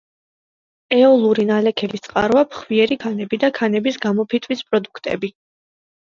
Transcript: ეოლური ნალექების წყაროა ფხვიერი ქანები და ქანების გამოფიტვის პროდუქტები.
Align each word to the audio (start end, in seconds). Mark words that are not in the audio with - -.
ეოლური 0.95 1.43
ნალექების 1.49 2.01
წყაროა 2.07 2.41
ფხვიერი 2.55 2.97
ქანები 3.03 3.39
და 3.43 3.49
ქანების 3.59 3.99
გამოფიტვის 4.07 4.65
პროდუქტები. 4.71 5.31